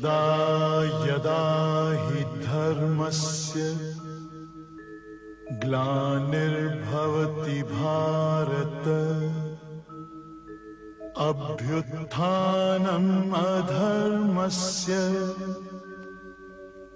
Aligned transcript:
यदा 0.00 1.04
यदा 1.06 1.40
हि 2.02 2.20
धर्मस्य 2.42 3.64
ग्लानिर्भवति 5.64 7.56
भारत 7.72 8.86
अभ्युत्थानम् 11.28 13.10
अधर्मस्य 13.40 14.96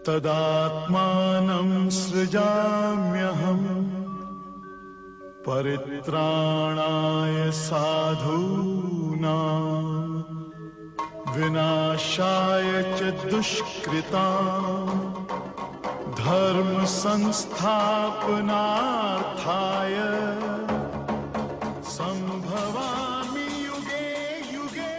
तदात्मानं 0.07 1.71
सृजाम्यहम् 2.01 3.69
परित्राणाय 5.49 7.37
साधूनाम् 7.61 9.05
विनाशाय 12.14 12.70
च 12.98 13.02
दुष्कृता 13.34 14.26
धर्म 16.22 16.86
संस्थापनार्थाय 16.86 17.56
संभवामि 21.90 23.48
युगे 23.66 24.06
युगे 24.54 24.94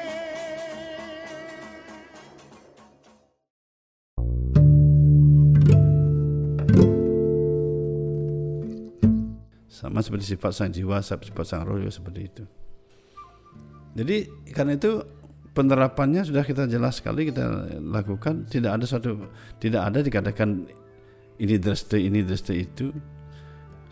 sama 9.70 10.02
seperti 10.02 10.34
sifat 10.34 10.52
sang 10.58 10.74
jiwa, 10.74 10.98
sifat 11.06 11.46
sang 11.46 11.62
roh 11.62 11.78
juga 11.78 11.94
seperti 11.94 12.20
itu. 12.26 12.42
Jadi 13.94 14.26
karena 14.50 14.74
itu 14.74 15.13
penerapannya 15.55 16.27
sudah 16.27 16.43
kita 16.43 16.67
jelas 16.67 16.99
sekali 16.99 17.31
kita 17.31 17.71
lakukan, 17.79 18.43
tidak 18.51 18.75
ada 18.75 18.85
suatu 18.85 19.31
tidak 19.57 19.87
ada 19.87 20.03
dikatakan 20.03 20.67
ini 21.39 21.55
dreste 21.55 21.95
ini 21.95 22.19
dreste 22.21 22.51
itu. 22.51 22.91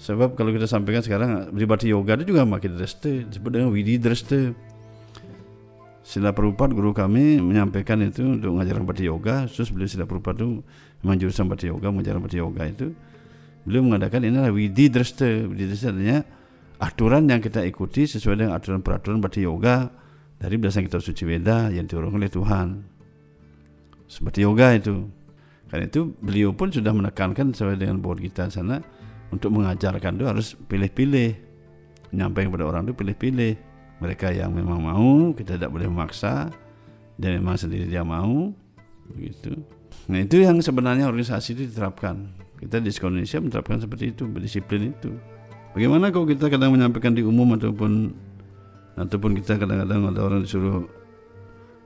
Sebab 0.04 0.36
kalau 0.36 0.52
kita 0.52 0.68
sampaikan 0.68 1.00
sekarang 1.00 1.56
pribadi 1.56 1.96
yoga 1.96 2.20
itu 2.20 2.36
juga 2.36 2.44
makin 2.44 2.76
dreste 2.76 3.24
disebut 3.32 3.50
dengan 3.56 3.72
widi 3.72 3.96
dreste. 3.96 4.52
Sila 6.04 6.36
Prabhupada 6.36 6.76
guru 6.76 6.92
kami 6.92 7.40
menyampaikan 7.40 8.04
itu 8.04 8.28
untuk 8.28 8.60
mengajarkan 8.60 8.84
bhakti 8.84 9.08
yoga, 9.08 9.48
khusus 9.48 9.72
beliau 9.72 9.88
Sila 9.88 10.04
Prabhupada 10.04 10.44
itu 10.44 10.60
memang 11.00 11.16
jurusan 11.16 11.48
yoga, 11.48 11.88
mengajarkan 11.96 12.20
bhakti 12.20 12.38
yoga 12.44 12.64
itu. 12.68 12.88
Beliau 13.64 13.88
mengadakan 13.88 14.28
ini 14.28 14.36
adalah 14.36 14.52
widi 14.52 14.92
dreste. 14.92 15.48
Widi 15.48 15.72
dreste 15.72 15.88
artinya 15.88 16.20
aturan 16.84 17.24
yang 17.32 17.40
kita 17.40 17.64
ikuti 17.64 18.04
sesuai 18.04 18.36
dengan 18.36 18.52
aturan 18.60 18.84
peraturan 18.84 19.24
bhakti 19.24 19.48
yoga 19.48 20.03
dari 20.44 20.60
berdasarkan 20.60 20.92
kitab 20.92 21.00
suci 21.00 21.24
Weda 21.24 21.72
yang 21.72 21.88
diurung 21.88 22.20
oleh 22.20 22.28
Tuhan. 22.28 22.84
Seperti 24.12 24.44
yoga 24.44 24.76
itu. 24.76 25.08
Karena 25.72 25.88
itu 25.88 26.12
beliau 26.20 26.52
pun 26.52 26.68
sudah 26.68 26.92
menekankan 26.92 27.56
sesuai 27.56 27.80
dengan 27.80 28.04
board 28.04 28.20
kita 28.20 28.52
sana 28.52 28.84
untuk 29.32 29.56
mengajarkan 29.56 30.20
itu 30.20 30.26
harus 30.28 30.48
pilih-pilih. 30.68 31.32
Menyampaikan 32.12 32.52
kepada 32.52 32.66
orang 32.68 32.84
itu 32.84 32.94
pilih-pilih. 32.94 33.56
Mereka 34.04 34.36
yang 34.36 34.52
memang 34.52 34.84
mau 34.84 35.32
kita 35.32 35.56
tidak 35.56 35.72
boleh 35.72 35.88
memaksa. 35.88 36.52
Dan 37.16 37.40
memang 37.40 37.56
sendiri 37.56 37.88
dia 37.88 38.04
mau. 38.04 38.52
Begitu. 39.16 39.56
Nah 40.12 40.20
itu 40.28 40.44
yang 40.44 40.60
sebenarnya 40.60 41.08
organisasi 41.08 41.56
itu 41.56 41.72
diterapkan. 41.72 42.36
Kita 42.60 42.84
di 42.84 42.92
sekolah 42.92 43.16
Indonesia 43.16 43.40
menerapkan 43.40 43.80
seperti 43.80 44.12
itu 44.12 44.28
berdisiplin 44.28 44.92
itu. 44.92 45.16
Bagaimana 45.72 46.12
kalau 46.12 46.28
kita 46.28 46.52
kadang 46.52 46.76
menyampaikan 46.76 47.16
di 47.16 47.24
umum 47.24 47.56
ataupun 47.56 48.12
ataupun 48.94 49.38
kita 49.42 49.58
kadang-kadang 49.58 50.14
ada 50.14 50.22
orang 50.22 50.40
disuruh 50.46 50.86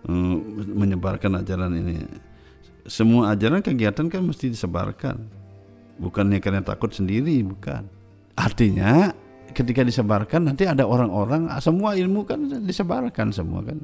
uh, 0.07 0.37
menyebarkan 0.75 1.39
ajaran 1.39 1.71
ini. 1.75 2.03
Semua 2.87 3.35
ajaran 3.35 3.63
kegiatan 3.63 4.07
kan 4.07 4.21
mesti 4.23 4.51
disebarkan. 4.51 5.27
Bukannya 5.97 6.39
karena 6.39 6.63
takut 6.63 6.93
sendiri 6.93 7.41
bukan. 7.43 7.87
Artinya 8.37 9.11
ketika 9.51 9.81
disebarkan 9.81 10.45
nanti 10.45 10.69
ada 10.69 10.85
orang-orang 10.85 11.49
semua 11.57 11.97
ilmu 11.97 12.23
kan 12.27 12.39
disebarkan 12.63 13.33
semua 13.33 13.65
kan. 13.65 13.79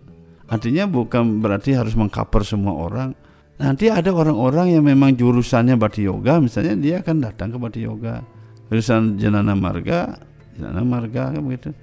Artinya 0.47 0.85
bukan 0.85 1.41
berarti 1.41 1.73
harus 1.73 1.95
mengcover 1.97 2.43
semua 2.45 2.75
orang. 2.75 3.09
Nanti 3.57 3.87
ada 3.87 4.11
orang-orang 4.11 4.75
yang 4.75 4.83
memang 4.83 5.15
jurusannya 5.15 5.79
bhakti 5.79 6.05
yoga 6.05 6.41
misalnya 6.41 6.75
dia 6.75 6.95
akan 6.99 7.15
datang 7.23 7.49
ke 7.55 7.57
bhakti 7.59 7.79
yoga. 7.83 8.21
Jurusan 8.71 9.19
janana 9.19 9.55
marga 9.55 10.15
janana 10.53 10.85
marga 10.85 11.33
kan 11.33 11.41
begitu 11.41 11.73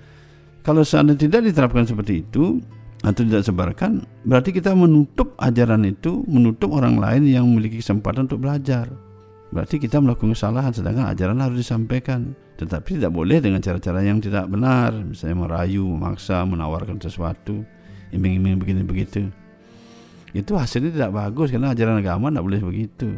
kalau 0.61 0.85
seandainya 0.85 1.27
tidak 1.29 1.41
diterapkan 1.51 1.85
seperti 1.89 2.25
itu 2.25 2.61
atau 3.01 3.23
tidak 3.25 3.43
sebarkan 3.49 4.05
berarti 4.29 4.53
kita 4.53 4.77
menutup 4.77 5.33
ajaran 5.41 5.89
itu 5.89 6.21
menutup 6.29 6.77
orang 6.77 7.01
lain 7.01 7.25
yang 7.25 7.49
memiliki 7.49 7.81
kesempatan 7.81 8.29
untuk 8.29 8.45
belajar. 8.45 8.93
Berarti 9.51 9.83
kita 9.83 9.99
melakukan 9.99 10.31
kesalahan 10.31 10.71
sedangkan 10.71 11.11
ajaran 11.11 11.43
harus 11.43 11.67
disampaikan. 11.67 12.39
Tetapi 12.55 13.03
tidak 13.03 13.11
boleh 13.11 13.43
dengan 13.43 13.59
cara-cara 13.59 13.99
yang 14.05 14.23
tidak 14.23 14.47
benar 14.47 14.95
misalnya 14.95 15.43
merayu 15.43 15.83
memaksa 15.91 16.45
menawarkan 16.47 17.01
sesuatu 17.03 17.65
iming-iming 18.15 18.61
begini 18.61 18.85
begitu 18.85 19.33
itu 20.31 20.53
hasilnya 20.55 20.95
tidak 20.95 21.11
bagus 21.15 21.51
karena 21.51 21.75
ajaran 21.75 21.99
agama 21.99 22.31
tidak 22.31 22.45
boleh 22.47 22.61
begitu. 22.63 23.09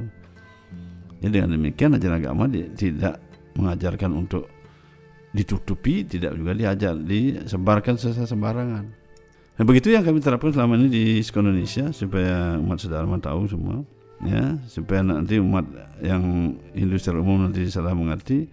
Jadi 1.20 1.32
dengan 1.38 1.50
demikian 1.54 1.90
ajaran 1.94 2.18
agama 2.18 2.44
tidak 2.74 3.20
mengajarkan 3.54 4.10
untuk 4.16 4.48
ditutupi 5.32 6.04
tidak 6.04 6.36
juga 6.36 6.52
diajar 6.52 6.94
disebarkan 6.94 7.96
secara 7.96 8.28
sembarangan. 8.28 8.84
Nah 9.52 9.64
begitu 9.64 9.92
yang 9.92 10.04
kami 10.04 10.20
terapkan 10.20 10.52
selama 10.52 10.76
ini 10.80 10.88
di 10.88 11.04
sekolah 11.20 11.48
Indonesia 11.48 11.92
supaya 11.92 12.56
umat 12.60 12.78
saudara 12.80 13.08
tahu 13.20 13.48
semua 13.48 13.84
ya 14.22 14.56
supaya 14.70 15.02
nanti 15.02 15.40
umat 15.40 15.66
yang 16.04 16.54
Hindu 16.76 16.96
secara 16.96 17.20
umum 17.20 17.48
nanti 17.48 17.66
salah 17.68 17.96
mengerti 17.96 18.48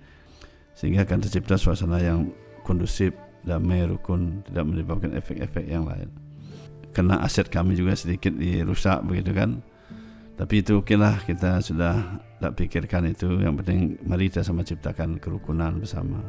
sehingga 0.73 1.03
akan 1.03 1.19
tercipta 1.23 1.59
suasana 1.59 1.99
yang 1.99 2.31
kondusif 2.63 3.11
damai 3.43 3.83
rukun 3.87 4.43
tidak 4.47 4.63
menyebabkan 4.67 5.11
efek-efek 5.15 5.67
yang 5.67 5.83
lain. 5.87 6.11
Kena 6.95 7.21
aset 7.21 7.47
kami 7.51 7.75
juga 7.75 7.95
sedikit 7.95 8.33
dirusak 8.35 9.03
begitu 9.03 9.35
kan 9.35 9.59
tapi 10.39 10.63
itu 10.63 10.79
oke 10.79 10.95
lah 10.95 11.19
kita 11.27 11.59
sudah 11.59 12.23
tak 12.39 12.55
pikirkan 12.55 13.11
itu. 13.11 13.27
Yang 13.43 13.55
penting 13.59 13.79
mari 14.07 14.31
kita 14.31 14.47
sama 14.47 14.63
ciptakan 14.63 15.19
kerukunan 15.19 15.83
bersama 15.83 16.23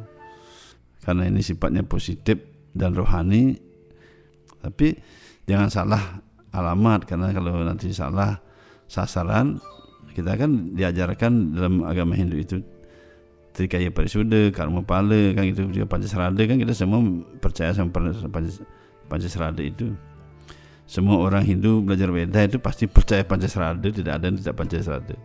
karena 1.01 1.27
ini 1.29 1.41
sifatnya 1.41 1.85
positif 1.85 2.41
dan 2.77 2.95
rohani. 2.95 3.57
Tapi 4.61 4.93
jangan 5.49 5.69
salah 5.73 6.03
alamat 6.53 7.09
karena 7.09 7.33
kalau 7.33 7.65
nanti 7.65 7.91
salah 7.91 8.37
sasaran 8.91 9.57
kita 10.13 10.35
kan 10.35 10.75
diajarkan 10.75 11.57
dalam 11.57 11.87
agama 11.87 12.19
Hindu 12.19 12.37
itu. 12.37 12.59
Trikaya 13.51 13.91
Parisuda, 13.91 14.55
Karma 14.55 14.87
Pala 14.87 15.35
kan 15.35 15.43
itu 15.43 15.67
juga 15.75 15.83
Pancasarada 15.91 16.39
kan 16.47 16.55
kita 16.55 16.71
semua 16.71 17.03
percaya 17.43 17.75
sama 17.75 17.91
Pancasarada 19.11 19.59
itu. 19.59 19.91
Semua 20.87 21.19
orang 21.19 21.43
Hindu 21.43 21.83
belajar 21.83 22.15
Weda 22.15 22.47
itu 22.47 22.63
pasti 22.63 22.87
percaya 22.87 23.27
Pancasarada 23.27 23.91
tidak 23.91 24.23
ada 24.23 24.25
yang 24.31 24.39
tidak 24.39 24.55
Pancasarada. 24.55 25.17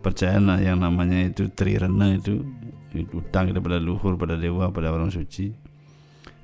Percaya 0.00 0.40
yang 0.56 0.80
namanya 0.80 1.28
itu 1.28 1.52
Trirana 1.52 2.16
itu 2.16 2.40
utang 3.14 3.50
kepada 3.54 3.78
luhur 3.78 4.18
pada 4.18 4.34
dewa 4.34 4.70
pada 4.74 4.90
orang 4.90 5.10
suci. 5.10 5.52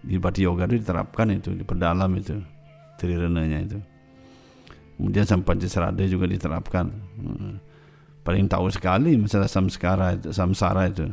Di 0.07 0.23
Bhakti 0.23 0.47
Yoga 0.47 0.71
itu 0.71 0.79
diterapkan 0.79 1.35
itu 1.35 1.51
diperdalam 1.51 2.11
itu 2.15 2.39
Trirenanya 2.97 3.59
itu. 3.61 3.79
Kemudian 4.97 5.27
Pancasarada 5.45 6.01
juga 6.09 6.25
diterapkan. 6.25 6.89
Paling 8.25 8.49
tahu 8.49 8.73
sekali 8.73 9.19
masalah 9.21 9.51
samskara 9.51 10.17
itu, 10.17 10.33
samsara 10.33 10.89
itu. 10.89 11.05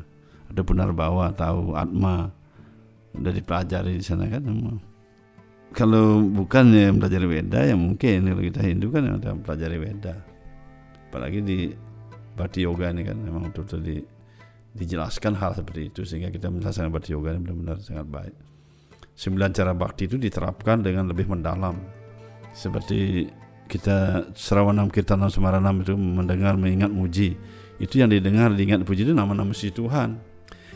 Ada 0.48 0.62
benar 0.64 0.96
bawa 0.96 1.36
tahu 1.36 1.76
atma. 1.76 2.32
Udah 3.14 3.34
dipelajari 3.34 4.00
di 4.00 4.06
sana 4.06 4.26
kan 4.32 4.42
kalau 5.74 6.22
bukan 6.22 6.70
yang 6.70 7.02
belajar 7.02 7.26
Weda 7.26 7.66
ya 7.66 7.74
mungkin. 7.74 8.30
Kalau 8.30 8.42
kita 8.46 8.62
Hindu 8.62 8.94
kan 8.94 9.10
yang 9.10 9.42
pelajari 9.42 9.78
Weda 9.82 10.34
apalagi 11.14 11.46
di 11.46 11.70
Bhakti 12.34 12.66
Yoga 12.66 12.90
ini 12.90 13.06
kan 13.06 13.14
memang 13.22 13.54
betul-betul 13.54 13.82
di, 13.86 13.98
dijelaskan 14.74 15.38
hal 15.38 15.54
seperti 15.54 15.94
itu 15.94 16.02
sehingga 16.02 16.34
kita 16.34 16.50
melaksanakan 16.50 16.92
Bhakti 16.92 17.14
Yoga 17.14 17.38
ini 17.38 17.42
benar-benar 17.46 17.78
sangat 17.80 18.08
baik. 18.10 18.36
Sembilan 19.14 19.50
cara 19.54 19.72
bakti 19.78 20.10
itu 20.10 20.18
diterapkan 20.18 20.82
dengan 20.82 21.06
lebih 21.06 21.30
mendalam. 21.30 21.78
Seperti 22.50 23.30
kita 23.70 24.30
Serawanam 24.34 24.90
Kirtanam 24.90 25.30
Semaranam 25.30 25.86
itu 25.86 25.94
mendengar 25.94 26.58
mengingat 26.58 26.90
muji. 26.90 27.38
Itu 27.78 28.02
yang 28.02 28.10
didengar 28.10 28.50
diingat 28.54 28.82
puji 28.82 29.06
itu 29.06 29.14
nama-nama 29.14 29.54
si 29.54 29.70
Tuhan. 29.70 30.18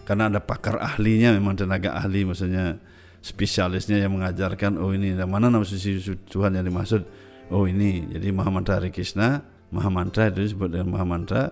Karena 0.05 0.29
ada 0.29 0.39
pakar 0.39 0.77
ahlinya 0.77 1.33
memang 1.33 1.57
tenaga 1.57 1.97
ahli 1.97 2.23
maksudnya 2.23 2.77
spesialisnya 3.19 3.99
yang 3.99 4.15
mengajarkan 4.15 4.77
oh 4.77 4.93
ini 4.93 5.17
mana 5.25 5.49
nama 5.49 5.65
suci 5.65 5.99
Tuhan 6.29 6.53
yang 6.55 6.65
dimaksud? 6.69 7.01
Oh 7.49 7.65
ini 7.65 8.05
jadi 8.13 8.29
Mantra 8.31 8.79
Hari 8.79 8.93
Krishna 8.93 9.41
Maha 9.71 9.89
Mantra 9.91 10.31
itu 10.31 10.47
disebut 10.47 10.71
dengan 10.71 10.95
Maha 10.95 11.05
Mantra 11.07 11.43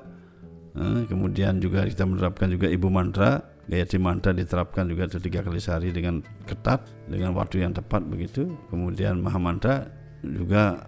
kemudian 1.07 1.63
juga 1.63 1.87
kita 1.87 2.03
menerapkan 2.03 2.51
juga 2.51 2.67
Ibu 2.67 2.87
Mantra 2.91 3.39
Gayatri 3.65 3.97
Mantra 3.97 4.35
diterapkan 4.35 4.85
juga 4.85 5.07
itu 5.09 5.17
tiga 5.23 5.41
kali 5.41 5.57
sehari 5.57 5.89
dengan 5.89 6.21
ketat 6.45 6.85
dengan 7.07 7.33
waktu 7.33 7.63
yang 7.63 7.71
tepat 7.73 8.03
begitu 8.05 8.51
kemudian 8.69 9.23
Maha 9.23 9.39
Mantra 9.39 9.87
juga 10.21 10.85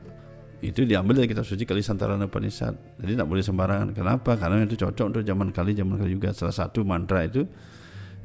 itu 0.57 0.89
diambil 0.89 1.21
dari 1.21 1.29
kitab 1.29 1.45
suci 1.45 1.69
Kalisantara 1.69 2.17
Upanishad. 2.17 2.73
Jadi 2.97 3.13
tidak 3.13 3.29
boleh 3.29 3.45
sembarangan. 3.45 3.93
Kenapa? 3.93 4.33
Karena 4.41 4.65
itu 4.65 4.73
cocok 4.73 5.05
untuk 5.13 5.21
zaman 5.21 5.53
kali 5.53 5.77
zaman 5.77 6.01
kali 6.01 6.17
juga. 6.17 6.33
Salah 6.33 6.55
satu 6.55 6.81
mantra 6.81 7.29
itu 7.29 7.45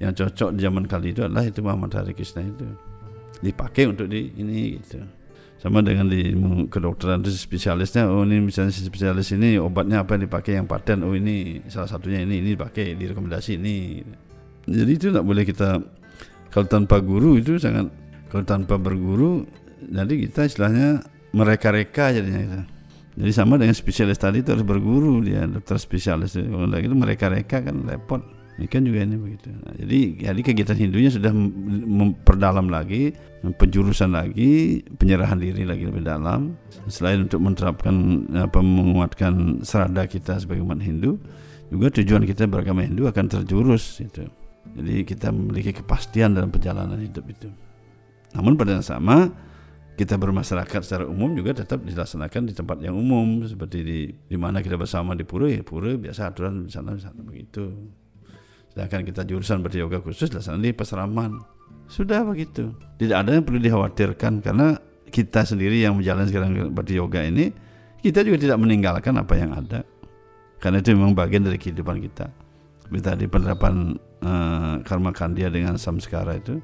yang 0.01 0.17
cocok 0.17 0.57
di 0.57 0.61
zaman 0.65 0.89
kali 0.89 1.13
itu 1.13 1.21
adalah 1.29 1.45
itu 1.45 1.61
mantra 1.61 2.01
Hari 2.01 2.17
Krishna 2.17 2.41
itu 2.41 2.65
dipakai 3.45 3.85
untuk 3.85 4.09
di 4.09 4.33
ini 4.41 4.81
gitu. 4.81 5.05
Sama 5.63 5.79
dengan 5.79 6.11
di 6.11 6.35
kedokteran 6.67 7.23
itu 7.23 7.31
spesialisnya, 7.39 8.11
oh 8.11 8.27
ini 8.27 8.51
misalnya 8.51 8.75
spesialis 8.75 9.31
ini 9.31 9.63
obatnya 9.63 10.03
apa 10.03 10.19
yang 10.19 10.27
dipakai 10.27 10.59
yang 10.59 10.67
paten, 10.67 11.07
oh 11.07 11.15
ini 11.15 11.63
salah 11.71 11.87
satunya 11.87 12.19
ini 12.27 12.43
ini 12.43 12.59
dipakai 12.59 12.99
direkomendasi 12.99 13.63
ini. 13.63 14.03
Jadi 14.67 14.91
itu 14.91 15.15
tidak 15.15 15.23
boleh 15.23 15.47
kita 15.47 15.79
kalau 16.51 16.67
tanpa 16.67 16.99
guru 16.99 17.39
itu 17.39 17.63
sangat 17.63 17.95
kalau 18.27 18.43
tanpa 18.43 18.75
berguru 18.75 19.47
jadi 19.87 20.15
kita 20.27 20.51
istilahnya 20.51 21.07
mereka-reka 21.31 22.11
jadinya 22.11 22.43
gitu. 22.43 22.61
Jadi 23.23 23.33
sama 23.33 23.55
dengan 23.55 23.77
spesialis 23.77 24.19
tadi 24.19 24.43
itu 24.43 24.51
harus 24.51 24.67
berguru 24.67 25.23
dia 25.23 25.47
dokter 25.47 25.79
spesialis. 25.79 26.35
Kalau 26.35 26.75
itu 26.75 26.97
mereka-reka 26.97 27.63
kan 27.63 27.77
repot. 27.87 28.42
Ini 28.61 28.69
kan 28.69 28.85
juga 28.85 29.01
ini 29.01 29.17
begitu. 29.17 29.49
Nah, 29.49 29.73
jadi 29.81 29.99
jadi 30.29 30.41
kegiatan 30.45 30.77
Hindunya 30.77 31.09
sudah 31.09 31.33
memperdalam 31.33 32.69
lagi, 32.69 33.17
penjurusan 33.41 34.13
lagi, 34.13 34.85
penyerahan 35.01 35.41
diri 35.41 35.65
lagi 35.65 35.89
lebih 35.89 36.05
dalam. 36.05 36.61
Selain 36.85 37.25
untuk 37.25 37.41
menerapkan 37.41 38.29
apa 38.37 38.61
menguatkan 38.61 39.65
serada 39.65 40.05
kita 40.05 40.37
sebagai 40.37 40.61
umat 40.69 40.85
Hindu, 40.85 41.17
juga 41.73 41.89
tujuan 41.97 42.29
kita 42.29 42.45
beragama 42.45 42.85
Hindu 42.85 43.09
akan 43.09 43.25
terjurus 43.33 44.05
itu. 44.05 44.29
Jadi 44.77 45.09
kita 45.09 45.33
memiliki 45.33 45.73
kepastian 45.73 46.37
dalam 46.37 46.53
perjalanan 46.53 47.01
hidup 47.01 47.25
itu. 47.33 47.49
Namun 48.37 48.57
pada 48.61 48.77
yang 48.77 48.85
sama 48.85 49.33
kita 49.97 50.17
bermasyarakat 50.17 50.81
secara 50.85 51.05
umum 51.05 51.37
juga 51.37 51.53
tetap 51.53 51.85
dilaksanakan 51.85 52.49
di 52.49 52.53
tempat 52.57 52.81
yang 52.81 52.97
umum 52.97 53.45
seperti 53.45 53.79
di 53.85 53.99
di 54.13 54.37
mana 54.41 54.65
kita 54.65 54.81
bersama 54.81 55.13
di 55.13 55.25
pura 55.25 55.53
ya 55.53 55.61
pura 55.61 55.93
biasa 55.97 56.33
aturan 56.33 56.65
di 56.65 56.73
sana, 56.73 56.97
di 56.97 57.03
sana 57.05 57.21
begitu. 57.21 57.93
Sedangkan 58.73 59.05
kita 59.05 59.29
jurusan 59.29 59.61
berarti 59.61 59.85
yoga 59.85 60.01
khusus 60.01 60.33
dilaksanakan 60.33 60.65
di 60.65 60.73
peseraman. 60.73 61.31
Sudah 61.93 62.25
begitu. 62.25 62.73
Tidak 62.97 63.13
ada 63.13 63.37
yang 63.37 63.45
perlu 63.45 63.61
dikhawatirkan 63.61 64.41
karena 64.41 64.81
kita 65.13 65.45
sendiri 65.45 65.85
yang 65.85 66.01
menjalani 66.01 66.33
sekarang 66.33 66.73
berarti 66.73 66.97
yoga 66.97 67.21
ini 67.21 67.53
kita 68.01 68.25
juga 68.25 68.41
tidak 68.41 68.59
meninggalkan 68.65 69.13
apa 69.21 69.35
yang 69.37 69.53
ada. 69.53 69.85
Karena 70.57 70.81
itu 70.81 70.97
memang 70.97 71.13
bagian 71.13 71.45
dari 71.45 71.61
kehidupan 71.61 72.01
kita. 72.01 72.33
Seperti 72.81 73.03
tadi 73.05 73.25
penerapan 73.29 73.93
uh, 74.25 74.81
karma 74.89 75.13
kandia 75.13 75.53
dengan 75.53 75.77
samskara 75.77 76.41
itu 76.41 76.57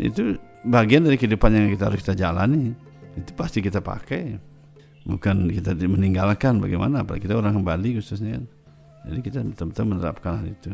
itu 0.00 0.36
bagian 0.64 1.04
dari 1.04 1.16
kehidupan 1.20 1.52
yang 1.52 1.66
kita 1.72 1.92
harus 1.92 2.00
kita 2.00 2.14
jalani 2.16 2.72
itu 3.12 3.30
pasti 3.36 3.60
kita 3.60 3.84
pakai 3.84 4.40
bukan 5.04 5.50
kita 5.52 5.76
meninggalkan 5.84 6.62
bagaimana 6.62 7.04
apalagi 7.04 7.28
kita 7.28 7.36
orang 7.36 7.60
Bali 7.60 7.98
khususnya 7.98 8.40
kan 8.40 8.44
jadi 9.02 9.18
kita 9.20 9.38
betul-betul 9.42 9.84
menerapkan 9.90 10.32
hal 10.38 10.46
itu. 10.46 10.70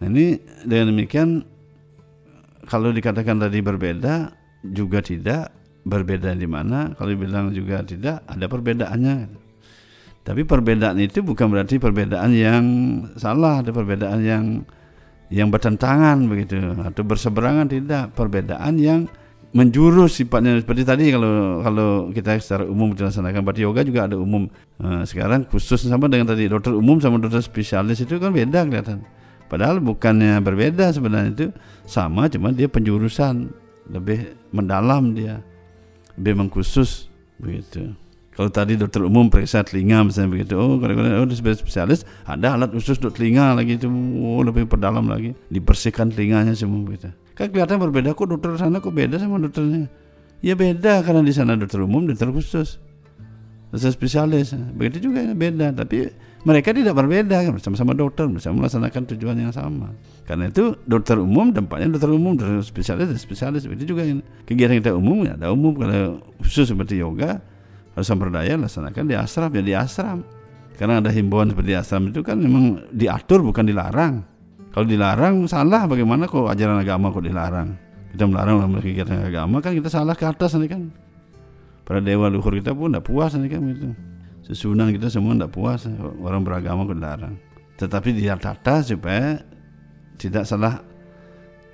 Nah 0.00 0.06
ini 0.08 0.40
dengan 0.66 0.96
demikian 0.96 1.44
kalau 2.66 2.90
dikatakan 2.90 3.38
tadi 3.38 3.58
berbeda 3.62 4.34
juga 4.66 5.00
tidak. 5.00 5.54
Berbeda 5.80 6.36
di 6.36 6.44
mana? 6.44 6.92
Kalau 6.92 7.08
dibilang 7.08 7.56
juga 7.56 7.80
tidak 7.80 8.20
ada 8.28 8.44
perbedaannya. 8.44 9.16
Tapi 10.20 10.44
perbedaan 10.44 11.00
itu 11.00 11.24
bukan 11.24 11.48
berarti 11.48 11.80
perbedaan 11.80 12.36
yang 12.36 12.64
salah 13.16 13.64
ada 13.64 13.72
perbedaan 13.72 14.20
yang 14.20 14.44
yang 15.32 15.48
bertentangan 15.48 16.20
begitu 16.28 16.60
atau 16.84 17.00
berseberangan 17.00 17.72
tidak. 17.72 18.12
Perbedaan 18.12 18.76
yang 18.76 19.08
menjurus 19.50 20.18
sifatnya. 20.18 20.58
Seperti 20.58 20.82
tadi 20.86 21.04
kalau 21.10 21.62
kalau 21.62 21.88
kita 22.14 22.38
secara 22.38 22.64
umum 22.66 22.94
dilaksanakan 22.94 23.42
berarti 23.42 23.62
yoga 23.66 23.82
juga 23.82 24.06
ada 24.06 24.16
umum. 24.18 24.46
Nah, 24.78 25.02
sekarang 25.06 25.46
khusus 25.50 25.86
sama 25.86 26.06
dengan 26.06 26.30
tadi 26.30 26.46
dokter 26.46 26.74
umum 26.74 27.02
sama 27.02 27.18
dokter 27.18 27.42
spesialis 27.42 28.02
itu 28.02 28.18
kan 28.22 28.30
beda 28.30 28.66
kelihatan. 28.66 29.02
Padahal 29.50 29.82
bukannya 29.82 30.38
berbeda 30.38 30.94
sebenarnya 30.94 31.30
itu 31.34 31.46
sama 31.82 32.30
cuma 32.30 32.54
dia 32.54 32.70
penjurusan. 32.70 33.50
Lebih 33.90 34.38
mendalam 34.54 35.18
dia. 35.18 35.42
Lebih 36.14 36.46
mengkhusus 36.46 37.10
begitu. 37.42 37.90
Kalau 38.30 38.46
tadi 38.46 38.78
dokter 38.78 39.02
umum 39.02 39.26
periksa 39.26 39.66
telinga 39.66 40.06
misalnya 40.06 40.32
begitu, 40.32 40.54
oh 40.56 40.78
kadang-kadang 40.78 41.28
oh 41.28 41.52
spesialis 41.52 42.06
ada 42.24 42.54
alat 42.56 42.70
khusus 42.72 42.96
untuk 43.02 43.18
telinga 43.18 43.52
lagi 43.52 43.76
itu, 43.76 43.90
oh 44.22 44.40
lebih 44.40 44.64
perdalam 44.64 45.10
lagi, 45.10 45.34
dibersihkan 45.50 46.08
telinganya 46.14 46.54
semua 46.56 46.80
begitu. 46.80 47.10
Kan 47.34 47.50
kelihatan 47.50 47.80
berbeda 47.80 48.12
kok 48.12 48.28
dokter 48.28 48.56
sana 48.56 48.78
kok 48.78 48.94
beda 48.94 49.16
sama 49.18 49.40
dokternya. 49.40 49.88
Ya 50.40 50.56
beda 50.56 51.04
karena 51.04 51.20
di 51.20 51.32
sana 51.36 51.56
dokter 51.56 51.84
umum, 51.84 52.08
dokter 52.08 52.32
khusus, 52.32 52.80
dokter 53.72 53.92
spesialis. 53.92 54.56
Begitu 54.72 55.10
juga 55.10 55.24
beda, 55.36 55.76
tapi 55.76 56.08
mereka 56.48 56.72
tidak 56.72 56.96
berbeda 56.96 57.44
kan 57.44 57.52
bersama-sama 57.52 57.92
dokter, 57.92 58.24
bersama 58.24 58.64
melaksanakan 58.64 59.02
tujuan 59.14 59.36
yang 59.36 59.52
sama. 59.52 59.92
Karena 60.24 60.48
itu 60.48 60.76
dokter 60.88 61.20
umum 61.20 61.52
dampaknya 61.52 61.92
dokter 61.92 62.08
umum, 62.08 62.36
dokter 62.40 62.64
spesialis 62.64 63.12
dan 63.12 63.20
spesialis 63.20 63.68
itu 63.68 63.84
juga 63.84 64.08
ini. 64.08 64.24
Kegiatan 64.48 64.80
kita 64.80 64.92
umum 64.96 65.28
ya 65.28 65.36
ada 65.36 65.52
umum 65.52 65.76
kalau 65.76 66.24
khusus 66.40 66.72
seperti 66.72 67.00
yoga 67.00 67.40
samperdaya 68.02 68.56
laksanakan 68.56 69.04
di 69.04 69.14
asram 69.16 69.50
ya 69.52 69.62
di 69.62 69.74
asram 69.76 70.18
karena 70.78 71.04
ada 71.04 71.10
himbauan 71.12 71.52
seperti 71.52 71.72
asram 71.76 72.08
itu 72.08 72.24
kan 72.24 72.40
memang 72.40 72.88
diatur 72.94 73.44
bukan 73.44 73.68
dilarang 73.68 74.24
kalau 74.70 74.86
dilarang 74.86 75.50
salah. 75.50 75.86
Bagaimana 75.90 76.30
kok 76.30 76.46
ajaran 76.46 76.78
agama 76.78 77.10
kok 77.10 77.26
dilarang? 77.26 77.74
Kita 78.14 78.26
melarang 78.26 78.62
dalam 78.62 78.72
kegiatan 78.78 79.26
agama. 79.26 79.58
Kan 79.58 79.74
kita 79.74 79.90
salah 79.90 80.14
ke 80.14 80.26
atas 80.26 80.54
nih 80.58 80.70
kan. 80.70 80.82
Para 81.82 81.98
dewa 81.98 82.30
luhur 82.30 82.54
kita 82.54 82.70
pun 82.70 82.94
tidak 82.94 83.06
puas 83.06 83.34
nih 83.34 83.50
kan 83.50 83.60
gitu. 83.74 83.88
Sesunan 84.46 84.94
kita 84.94 85.10
semua 85.10 85.34
tidak 85.34 85.50
puas. 85.50 85.90
Orang 86.22 86.46
beragama 86.46 86.86
kok 86.86 86.98
dilarang. 86.98 87.34
Tetapi 87.78 88.08
dia 88.14 88.38
tata 88.38 88.82
supaya 88.86 89.42
tidak 90.18 90.46
salah. 90.46 90.78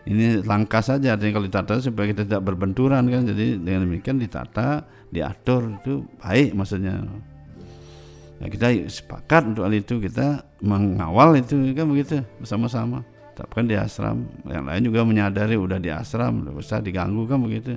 Ini 0.06 0.46
langkah 0.46 0.78
saja 0.78 1.19
artinya 1.19 1.43
kalau 1.43 1.46
ditata 1.50 1.82
supaya 1.82 2.06
kita 2.14 2.22
tidak 2.25 2.43
berbenturan 2.46 3.10
kan. 3.10 3.26
Jadi 3.28 3.60
dengan 3.60 3.90
demikian 3.90 4.16
ditata 4.16 4.87
diatur 5.12 5.82
itu 5.82 6.06
baik 6.22 6.54
maksudnya 6.54 7.02
ya 8.36 8.46
kita 8.52 8.66
sepakat 8.88 9.42
untuk 9.54 9.64
hal 9.64 9.74
itu 9.74 9.96
kita 9.96 10.44
mengawal 10.60 11.36
itu 11.40 11.56
kan 11.72 11.86
begitu 11.88 12.20
bersama-sama. 12.40 13.04
Tapi 13.36 13.68
di 13.68 13.76
asram. 13.76 14.24
Yang 14.48 14.64
lain 14.64 14.82
juga 14.88 15.00
menyadari 15.04 15.60
udah 15.60 15.76
di 15.76 15.92
asram 15.92 16.40
udah 16.44 16.56
usah 16.56 16.81
diganggu 16.81 17.28
kan 17.28 17.36
begitu. 17.40 17.76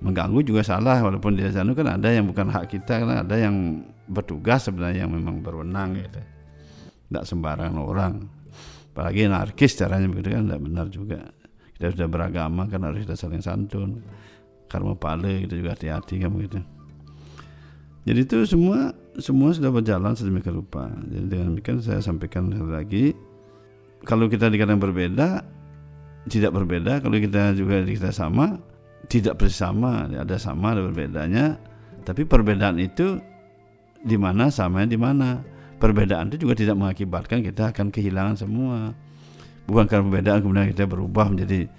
Mengganggu 0.00 0.40
juga 0.42 0.64
salah 0.64 0.98
walaupun 1.04 1.36
di 1.36 1.44
sana 1.46 1.76
kan 1.76 2.00
ada 2.00 2.08
yang 2.08 2.26
bukan 2.26 2.48
hak 2.50 2.72
kita 2.72 3.04
kan 3.04 3.22
ada 3.22 3.36
yang 3.36 3.84
bertugas 4.08 4.66
sebenarnya 4.66 5.06
yang 5.06 5.12
memang 5.12 5.44
berwenang 5.44 6.00
gitu. 6.00 6.20
Tidak 7.12 7.24
sembarangan 7.28 7.76
orang. 7.76 8.14
Apalagi 8.92 9.28
anarkis 9.28 9.76
caranya 9.76 10.08
begitu 10.08 10.32
kan 10.32 10.48
tidak 10.48 10.60
benar 10.64 10.86
juga. 10.88 11.20
Kita 11.76 11.92
sudah 11.92 12.08
beragama 12.08 12.66
kan 12.72 12.80
harus 12.88 13.04
kita 13.04 13.14
saling 13.14 13.44
santun. 13.44 14.00
Karma 14.72 14.96
pale 14.96 15.44
kita 15.44 15.52
juga 15.52 15.76
hati-hati 15.76 16.16
kan 16.16 16.32
begitu 16.32 16.81
jadi 18.02 18.26
itu 18.26 18.42
semua 18.50 18.90
semua 19.22 19.54
sudah 19.54 19.70
berjalan 19.70 20.16
sedemikian 20.18 20.58
rupa. 20.58 20.90
Jadi 21.06 21.26
dengan 21.30 21.54
demikian 21.54 21.78
saya 21.78 22.02
sampaikan 22.02 22.50
lagi 22.50 23.14
kalau 24.02 24.26
kita 24.26 24.50
dikatakan 24.50 24.82
berbeda 24.82 25.28
tidak 26.26 26.50
berbeda. 26.54 26.98
Kalau 26.98 27.16
kita 27.18 27.54
juga 27.54 27.82
kita 27.86 28.10
sama 28.10 28.58
tidak 29.06 29.38
persis 29.38 29.62
sama 29.62 30.10
ada 30.10 30.34
sama 30.38 30.74
ada 30.74 30.82
berbedanya. 30.82 31.58
Tapi 32.02 32.26
perbedaan 32.26 32.82
itu 32.82 33.22
di 34.02 34.18
mana 34.18 34.50
sama 34.50 34.82
di 34.82 34.98
mana. 34.98 35.42
Perbedaan 35.78 36.30
itu 36.30 36.46
juga 36.46 36.54
tidak 36.54 36.78
mengakibatkan 36.78 37.42
kita 37.42 37.74
akan 37.74 37.90
kehilangan 37.90 38.38
semua. 38.38 38.94
Bukan 39.66 39.86
karena 39.86 40.02
perbedaan 40.10 40.38
kemudian 40.42 40.70
kita 40.74 40.86
berubah 40.90 41.26
menjadi 41.30 41.70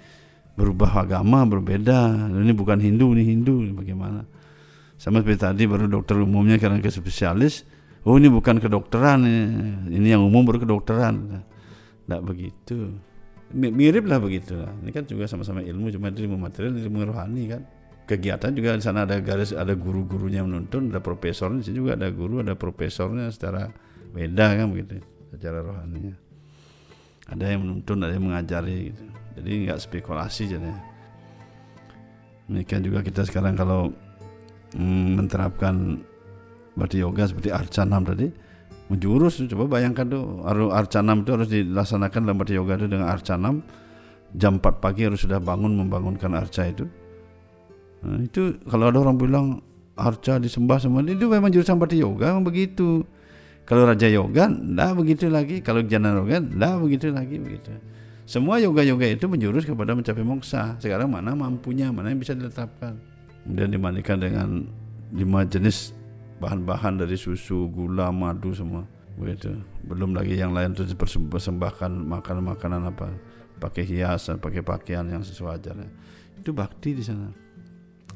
berubah 0.56 1.04
agama 1.04 1.44
berbeda. 1.44 2.32
Ini 2.32 2.52
bukan 2.56 2.80
Hindu 2.80 3.12
ini 3.12 3.24
Hindu 3.28 3.64
bagaimana 3.76 4.24
sama 4.98 5.20
seperti 5.20 5.40
tadi 5.42 5.62
baru 5.66 5.90
dokter 5.90 6.16
umumnya 6.18 6.56
karena 6.56 6.78
ke 6.78 6.90
spesialis. 6.90 7.66
Oh 8.04 8.20
ini 8.20 8.28
bukan 8.28 8.60
kedokteran 8.60 9.24
ini 9.88 10.08
yang 10.12 10.22
umum 10.24 10.44
baru 10.44 10.62
kedokteran. 10.62 11.44
Tidak 12.04 12.20
begitu. 12.20 12.92
Mirip 13.54 14.04
lah 14.04 14.20
begitu 14.20 14.60
lah. 14.60 14.72
Ini 14.84 14.90
kan 14.92 15.08
juga 15.08 15.24
sama-sama 15.24 15.64
ilmu 15.64 15.88
cuma 15.88 16.12
ilmu 16.12 16.36
material 16.36 16.76
ilmu 16.76 16.98
rohani 17.08 17.44
kan. 17.48 17.62
Kegiatan 18.04 18.52
juga 18.52 18.76
di 18.76 18.84
sana 18.84 19.08
ada 19.08 19.16
garis 19.24 19.56
ada 19.56 19.72
guru-gurunya 19.72 20.44
menuntun 20.44 20.92
ada 20.92 21.00
profesor 21.00 21.48
di 21.56 21.64
sini 21.64 21.80
juga 21.80 21.96
ada 21.96 22.12
guru 22.12 22.44
ada 22.44 22.52
profesornya 22.52 23.32
secara 23.32 23.72
beda 24.12 24.60
kan 24.60 24.66
begitu 24.68 25.00
secara 25.34 25.58
rohaninya 25.64 26.14
ada 27.26 27.44
yang 27.50 27.66
menuntun 27.66 27.98
ada 28.04 28.12
yang 28.14 28.24
mengajari 28.30 28.94
gitu. 28.94 29.04
jadi 29.40 29.50
nggak 29.66 29.78
spekulasi 29.82 30.44
jadi 30.54 30.70
demikian 32.46 32.82
juga 32.84 33.00
kita 33.00 33.24
sekarang 33.24 33.58
kalau 33.58 33.90
mm, 34.74 35.06
menerapkan 35.16 36.02
berarti 36.74 36.96
yoga 37.00 37.30
seperti 37.30 37.50
arcanam 37.54 38.02
tadi. 38.02 38.28
Menjurus 38.84 39.40
coba 39.48 39.80
bayangkan 39.80 40.04
tuh 40.04 40.44
arcanam 40.68 41.24
itu 41.24 41.30
harus 41.32 41.48
dilaksanakan 41.48 42.20
dalam 42.28 42.36
berarti 42.36 42.54
yoga 42.58 42.74
itu 42.76 42.86
dengan 42.90 43.08
arcanam. 43.08 43.64
Jam 44.34 44.58
4 44.58 44.82
pagi 44.82 45.06
harus 45.06 45.22
sudah 45.22 45.38
bangun 45.38 45.78
membangunkan 45.78 46.34
arca 46.34 46.66
itu. 46.66 46.84
Nah, 48.02 48.18
itu 48.20 48.58
kalau 48.66 48.90
ada 48.90 48.98
orang 48.98 49.16
bilang 49.16 49.46
arca 49.94 50.42
disembah 50.42 50.82
semua 50.82 51.06
itu 51.06 51.24
memang 51.30 51.54
jurusan 51.54 51.78
Bhakti 51.78 52.02
Yoga 52.02 52.34
memang 52.34 52.50
begitu. 52.50 53.06
Kalau 53.64 53.86
Raja 53.88 54.10
Yoga 54.10 54.50
enggak 54.50 54.90
begitu 54.98 55.30
lagi. 55.30 55.62
Kalau 55.62 55.80
Jana 55.86 56.12
Yoga 56.18 56.42
enggak 56.42 56.74
begitu 56.82 57.06
lagi 57.14 57.38
begitu. 57.38 57.70
Semua 58.24 58.56
yoga-yoga 58.56 59.04
itu 59.04 59.28
menjurus 59.28 59.68
kepada 59.68 59.92
mencapai 59.92 60.24
moksa. 60.24 60.80
Sekarang 60.82 61.12
mana 61.12 61.36
mampunya 61.36 61.92
mana 61.92 62.08
yang 62.08 62.20
bisa 62.20 62.32
diletapkan 62.32 63.13
kemudian 63.44 63.70
dibandingkan 63.70 64.18
dengan 64.18 64.48
lima 65.14 65.46
jenis 65.46 65.94
bahan-bahan 66.42 66.98
dari 67.04 67.14
susu 67.14 67.70
gula 67.70 68.10
madu 68.10 68.50
semua. 68.50 68.82
Begitu. 69.14 69.54
Belum 69.86 70.10
lagi 70.10 70.34
yang 70.34 70.50
lain 70.50 70.74
itu 70.74 70.82
dipersembahkan 70.82 71.90
makanan-makanan 72.02 72.90
apa 72.90 73.14
pakai 73.62 73.86
hiasan 73.86 74.42
pakai 74.42 74.66
pakaian 74.66 75.06
yang 75.06 75.22
sesuai 75.22 75.62
itu 76.44 76.50
bakti 76.52 76.92
di 76.92 77.00
sana. 77.00 77.32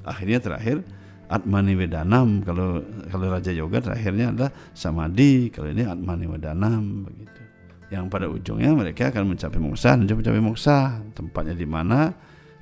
Akhirnya 0.04 0.42
terakhir 0.42 0.84
Atmani 1.32 1.72
Vedanam. 1.78 2.44
Kalau 2.44 2.84
kalau 3.08 3.26
Raja 3.32 3.52
Yoga 3.56 3.80
terakhirnya 3.80 4.36
adalah 4.36 4.50
Samadhi. 4.76 5.48
Kalau 5.48 5.72
ini 5.72 5.88
Atmani 5.88 6.28
Vedanam 6.28 7.08
begitu. 7.08 7.40
Yang 7.88 8.04
pada 8.12 8.26
ujungnya 8.28 8.76
mereka 8.76 9.08
akan 9.08 9.32
mencapai 9.32 9.56
moksa 9.56 9.96
mencapai 9.96 10.42
moksa. 10.44 11.00
Tempatnya 11.16 11.56
di 11.56 11.64
mana 11.64 12.12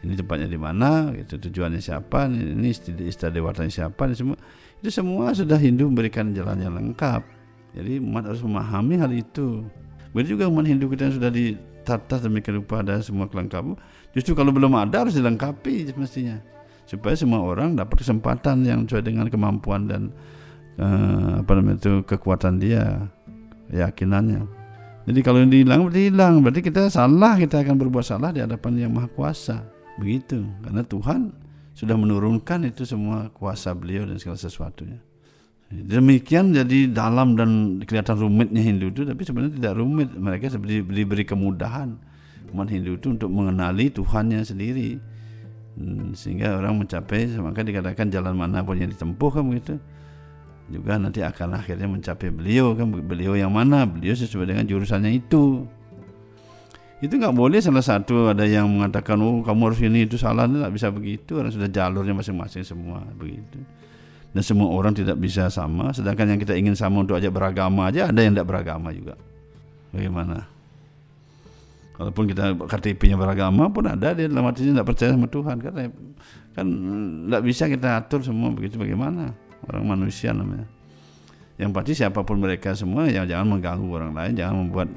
ini 0.06 0.14
tempatnya 0.14 0.46
di 0.46 0.54
mana 0.54 1.10
itu 1.18 1.34
tujuannya 1.34 1.82
siapa 1.82 2.30
ini 2.30 2.70
istadewatanya 3.10 3.68
siapa 3.68 4.06
ini 4.06 4.14
semua. 4.14 4.38
Itu 4.78 4.88
semua 4.94 5.34
sudah 5.34 5.58
Hindu 5.58 5.90
memberikan 5.90 6.30
jalan 6.30 6.62
yang 6.62 6.78
lengkap. 6.78 7.26
Jadi 7.75 7.98
umat 7.98 8.30
harus 8.30 8.40
memahami 8.46 9.02
hal 9.02 9.10
itu. 9.10 9.66
Begitu 10.14 10.38
juga 10.38 10.46
umat 10.46 10.64
Hindu 10.70 10.86
kita 10.86 11.10
yang 11.10 11.14
sudah 11.18 11.30
ditata 11.34 12.22
demikian 12.22 12.62
rupa 12.62 12.86
ada 12.86 13.02
semua 13.02 13.26
kelengkapan. 13.26 13.75
Justru 14.14 14.38
kalau 14.38 14.54
belum 14.54 14.78
ada 14.78 15.02
harus 15.02 15.18
dilengkapi 15.18 15.90
mestinya 15.98 16.38
supaya 16.86 17.18
semua 17.18 17.42
orang 17.42 17.75
dapat 17.75 18.06
kesempatan 18.06 18.62
yang 18.62 18.86
sesuai 18.86 19.02
dengan 19.02 19.26
kemampuan 19.26 19.90
dan 19.90 20.14
uh, 20.78 21.42
apa 21.42 21.50
namanya 21.58 21.82
itu 21.82 21.92
kekuatan 22.06 22.62
dia 22.62 23.10
keyakinannya. 23.75 24.46
Jadi 25.10 25.20
kalau 25.26 25.42
ini 25.42 25.66
hilang 25.66 25.90
berarti 25.90 26.02
hilang. 26.14 26.34
Berarti 26.46 26.60
kita 26.62 26.86
salah 26.94 27.34
kita 27.34 27.58
akan 27.66 27.75
berbuat 27.75 28.06
salah 28.06 28.30
di 28.30 28.38
hadapan 28.38 28.86
yang 28.86 28.94
maha 28.94 29.10
kuasa 29.10 29.75
begitu. 30.00 30.45
Karena 30.62 30.83
Tuhan 30.85 31.33
sudah 31.76 31.97
menurunkan 31.97 32.65
itu 32.69 32.88
semua 32.88 33.29
kuasa 33.33 33.76
beliau 33.76 34.09
dan 34.09 34.17
segala 34.17 34.41
sesuatunya. 34.41 35.00
Demikian 35.67 36.55
jadi 36.55 36.87
dalam 36.95 37.35
dan 37.35 37.83
kelihatan 37.83 38.23
rumitnya 38.23 38.62
Hindu 38.62 38.95
itu 38.95 39.03
tapi 39.03 39.26
sebenarnya 39.26 39.59
tidak 39.59 39.75
rumit. 39.76 40.09
Mereka 40.15 40.55
seperti 40.55 40.87
diberi 40.87 41.26
kemudahan 41.26 41.99
umat 42.55 42.71
Hindu 42.71 42.95
itu 42.95 43.11
untuk 43.11 43.31
mengenali 43.35 43.91
Tuhannya 43.91 44.47
sendiri. 44.47 45.03
Hmm, 45.76 46.17
sehingga 46.17 46.57
orang 46.57 46.81
mencapai 46.81 47.29
maka 47.37 47.61
dikatakan 47.61 48.09
jalan 48.09 48.33
mana 48.33 48.65
pun 48.65 48.79
yang 48.79 48.88
ditempuh 48.88 49.29
kan 49.29 49.45
begitu. 49.45 49.76
Juga 50.67 50.99
nanti 50.99 51.23
akan 51.23 51.59
akhirnya 51.59 51.91
mencapai 51.91 52.31
beliau 52.31 52.73
kan. 52.79 52.87
Beliau 52.91 53.35
yang 53.35 53.50
mana? 53.50 53.85
Beliau 53.85 54.15
sesuai 54.15 54.47
dengan 54.47 54.65
jurusannya 54.71 55.12
itu 55.19 55.67
itu 56.97 57.12
nggak 57.12 57.37
boleh 57.37 57.61
salah 57.61 57.85
satu 57.85 58.33
ada 58.33 58.49
yang 58.49 58.65
mengatakan 58.73 59.21
oh 59.21 59.45
kamu 59.45 59.61
harus 59.69 59.81
ini 59.85 60.09
itu 60.09 60.17
salah. 60.17 60.49
Nggak 60.49 60.73
bisa 60.73 60.88
begitu 60.88 61.37
orang 61.37 61.53
sudah 61.53 61.69
jalurnya 61.69 62.17
masing-masing 62.17 62.65
semua 62.65 63.05
begitu. 63.21 63.61
Dan 64.33 64.41
semua 64.45 64.73
orang 64.73 64.97
tidak 64.97 65.21
bisa 65.21 65.49
sama 65.53 65.93
sedangkan 65.93 66.37
yang 66.37 66.41
kita 66.41 66.57
ingin 66.57 66.73
sama 66.73 67.05
untuk 67.05 67.21
ajak 67.21 67.33
beragama 67.33 67.88
aja 67.93 68.09
ada 68.09 68.21
yang 68.25 68.33
tidak 68.33 68.49
beragama 68.49 68.93
juga. 68.97 69.12
Bagaimana? 69.93 70.49
Walaupun 71.97 72.25
kita 72.29 72.53
KTP-nya 72.65 73.17
beragama 73.17 73.73
pun 73.73 73.88
ada 73.88 74.12
dia 74.12 74.29
dalam 74.29 74.45
artinya 74.45 74.81
tidak 74.81 74.88
percaya 74.93 75.11
sama 75.17 75.29
Tuhan. 75.29 75.57
Karena 75.61 75.83
kan 76.57 76.67
tidak 77.29 77.43
bisa 77.45 77.65
kita 77.69 77.88
atur 78.00 78.21
semua 78.25 78.49
begitu 78.53 78.81
bagaimana? 78.81 79.37
Orang 79.69 79.85
manusia 79.85 80.33
namanya. 80.33 80.69
Yang 81.57 81.71
pasti 81.73 81.93
siapa 81.97 82.21
pun 82.25 82.37
mereka 82.37 82.76
semua 82.76 83.09
ya 83.09 83.25
jangan 83.25 83.57
mengganggu 83.57 83.88
orang 83.88 84.12
lain, 84.12 84.33
jangan 84.37 84.57
membuat 84.65 84.88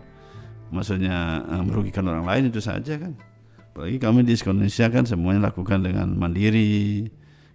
maksudnya 0.70 1.46
eh, 1.46 1.64
merugikan 1.66 2.06
orang 2.10 2.26
lain 2.26 2.44
itu 2.54 2.62
saja 2.62 2.98
kan. 2.98 3.14
Apalagi 3.70 3.98
kami 4.02 4.26
di 4.26 4.34
Indonesia 4.36 4.86
kan 4.90 5.04
semuanya 5.06 5.54
lakukan 5.54 5.80
dengan 5.80 6.12
mandiri. 6.18 7.08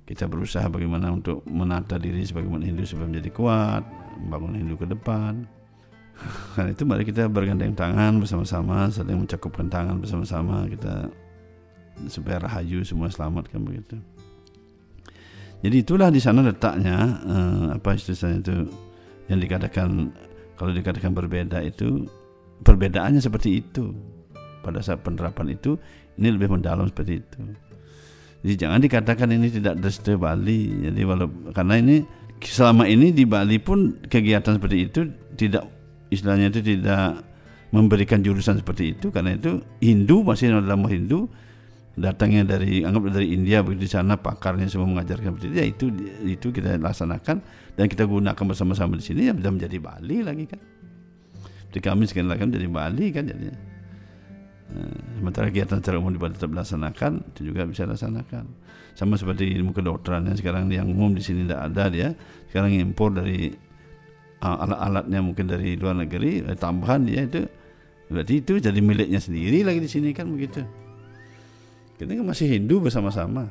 Kita 0.04 0.28
berusaha 0.28 0.68
bagaimana 0.68 1.08
untuk 1.16 1.40
menata 1.48 1.96
diri 1.96 2.20
sebagai 2.28 2.52
Hindu 2.52 2.84
supaya 2.84 3.08
menjadi 3.08 3.30
kuat, 3.32 3.82
membangun 4.20 4.60
Hindu 4.60 4.76
ke 4.76 4.86
depan. 4.88 5.48
Karena 6.54 6.70
itu 6.76 6.84
mari 6.84 7.02
kita 7.08 7.24
bergandeng 7.26 7.72
tangan 7.72 8.20
bersama-sama, 8.20 8.92
saling 8.92 9.24
mencakupkan 9.24 9.66
tangan 9.72 9.96
bersama-sama 9.98 10.68
kita 10.68 11.08
supaya 12.10 12.42
rahayu 12.44 12.84
semua 12.84 13.08
selamat 13.08 13.48
kan 13.48 13.64
begitu. 13.64 13.96
Jadi 15.64 15.76
itulah 15.80 16.12
di 16.12 16.20
sana 16.20 16.44
letaknya 16.44 16.96
eh, 17.24 17.66
apa 17.80 17.96
istilahnya 17.96 18.44
itu 18.44 18.56
yang 19.32 19.40
dikatakan 19.40 20.12
kalau 20.60 20.70
dikatakan 20.76 21.16
berbeda 21.16 21.64
itu 21.64 22.04
perbedaannya 22.62 23.18
seperti 23.18 23.64
itu 23.64 23.90
pada 24.62 24.78
saat 24.84 25.02
penerapan 25.02 25.56
itu 25.56 25.74
ini 26.20 26.28
lebih 26.30 26.54
mendalam 26.54 26.86
seperti 26.86 27.20
itu. 27.20 27.38
Jadi 28.44 28.54
jangan 28.60 28.78
dikatakan 28.84 29.28
ini 29.32 29.48
tidak 29.48 29.80
deste 29.80 30.14
Bali. 30.20 30.84
Jadi 30.84 31.00
walau 31.02 31.32
karena 31.56 31.80
ini 31.80 32.04
selama 32.44 32.84
ini 32.84 33.10
di 33.10 33.24
Bali 33.24 33.56
pun 33.56 33.96
kegiatan 34.04 34.60
seperti 34.60 34.76
itu 34.84 35.00
tidak 35.34 35.64
istilahnya 36.12 36.52
itu 36.52 36.60
tidak 36.60 37.24
memberikan 37.74 38.22
jurusan 38.22 38.60
seperti 38.60 38.94
itu 38.94 39.10
karena 39.10 39.34
itu 39.34 39.58
Hindu 39.82 40.22
masih 40.22 40.54
dalam 40.54 40.86
Hindu 40.86 41.26
datangnya 41.94 42.58
dari 42.58 42.82
anggap 42.82 43.10
dari 43.10 43.34
India 43.34 43.62
begitu 43.62 43.86
di 43.86 43.90
sana 43.90 44.18
pakarnya 44.18 44.66
semua 44.66 44.86
mengajarkan 44.90 45.34
seperti 45.34 45.46
itu 45.50 45.56
ya 45.58 45.66
itu 45.66 45.84
itu 46.26 46.46
kita 46.50 46.78
laksanakan 46.78 47.36
dan 47.74 47.84
kita 47.86 48.06
gunakan 48.06 48.44
bersama-sama 48.46 48.98
di 48.98 49.04
sini 49.06 49.30
ya 49.30 49.32
sudah 49.34 49.52
menjadi 49.54 49.76
Bali 49.78 50.22
lagi 50.22 50.44
kan 50.46 50.60
di 51.74 51.82
kami 51.82 52.06
sekian 52.06 52.30
lagi 52.30 52.46
menjadi 52.46 52.70
Bali 52.70 53.06
kan 53.10 53.26
jadi 53.26 53.50
nah, 54.70 54.94
sementara 55.18 55.50
kegiatan 55.50 55.82
secara 55.82 55.98
umum 55.98 56.14
di 56.14 56.22
Bali 56.22 56.38
tetap 56.38 56.54
dilaksanakan 56.54 57.12
itu 57.34 57.50
juga 57.50 57.66
bisa 57.66 57.82
dilaksanakan. 57.82 58.44
Sama 58.94 59.18
seperti 59.18 59.50
ilmu 59.58 59.74
kedokteran 59.74 60.30
yang 60.30 60.38
sekarang 60.38 60.70
yang 60.70 60.86
umum 60.86 61.18
di 61.18 61.18
sini 61.18 61.42
tidak 61.50 61.66
ada 61.66 61.90
dia. 61.90 62.08
Sekarang 62.46 62.70
impor 62.70 63.10
dari 63.10 63.50
alat-alatnya 64.38 65.18
mungkin 65.18 65.50
dari 65.50 65.74
luar 65.74 65.98
negeri 65.98 66.46
eh, 66.46 66.54
tambahan 66.54 67.02
dia 67.02 67.26
itu. 67.26 67.42
Berarti 68.06 68.34
itu 68.38 68.62
jadi 68.62 68.78
miliknya 68.78 69.18
sendiri 69.18 69.66
lagi 69.66 69.82
di 69.82 69.90
sini 69.90 70.14
kan 70.14 70.30
begitu. 70.30 70.62
Kita 71.98 72.14
kan 72.14 72.22
masih 72.22 72.54
Hindu 72.54 72.78
bersama-sama. 72.86 73.50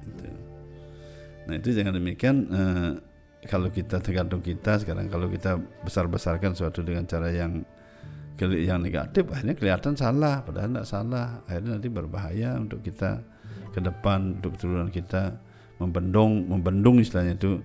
Gitu. 0.00 0.28
nah 1.50 1.54
itu 1.60 1.68
jangan 1.76 1.92
demikian 1.98 2.36
eh, 2.48 2.92
kalau 3.48 3.70
kita 3.70 4.02
tergantung 4.02 4.42
kita 4.42 4.82
sekarang 4.82 5.08
kalau 5.08 5.30
kita 5.30 5.58
besar-besarkan 5.86 6.52
suatu 6.52 6.82
dengan 6.82 7.06
cara 7.06 7.30
yang 7.32 7.64
yang 8.36 8.84
negatif 8.84 9.24
akhirnya 9.32 9.56
kelihatan 9.56 9.96
salah 9.96 10.44
padahal 10.44 10.68
tidak 10.68 10.86
salah. 10.86 11.40
Akhirnya 11.48 11.80
nanti 11.80 11.88
berbahaya 11.88 12.60
untuk 12.60 12.84
kita 12.84 13.24
ke 13.72 13.80
depan 13.80 14.42
untuk 14.42 14.60
keturunan 14.60 14.90
kita. 14.92 15.40
Membendung 15.76 16.48
membendung 16.48 16.96
istilahnya 17.00 17.36
itu 17.36 17.60